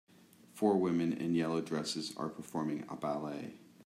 [0.55, 3.59] Four women in yellow dresses are performing a ballet.